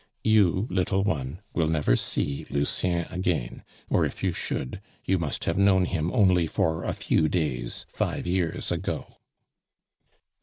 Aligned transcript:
You, 0.23 0.65
little 0.71 1.03
one, 1.03 1.41
will 1.53 1.67
never 1.67 1.95
see 1.95 2.47
Lucien 2.49 3.05
again; 3.11 3.63
or 3.87 4.03
if 4.03 4.23
you 4.23 4.31
should, 4.31 4.81
you 5.05 5.19
must 5.19 5.43
have 5.45 5.59
known 5.59 5.85
him 5.85 6.11
only 6.11 6.47
for 6.47 6.83
a 6.83 6.93
few 6.93 7.29
days, 7.29 7.85
five 7.87 8.25
years 8.25 8.71
ago." 8.71 9.17